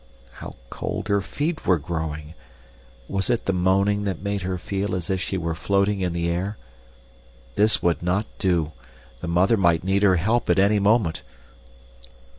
How 0.31 0.55
cold 0.71 1.09
her 1.09 1.21
feet 1.21 1.67
were 1.67 1.77
growing! 1.77 2.33
Was 3.07 3.29
it 3.29 3.45
the 3.45 3.53
moaning 3.53 4.03
that 4.05 4.19
made 4.19 4.41
her 4.41 4.57
feel 4.57 4.95
as 4.95 5.11
if 5.11 5.21
she 5.21 5.37
were 5.37 5.53
floating 5.53 6.01
in 6.01 6.11
the 6.11 6.27
air? 6.27 6.57
This 7.55 7.83
would 7.83 8.01
not 8.01 8.25
do 8.39 8.71
the 9.19 9.27
mother 9.27 9.57
might 9.57 9.83
need 9.83 10.01
her 10.01 10.15
help 10.15 10.49
at 10.49 10.57
any 10.57 10.79
moment! 10.79 11.21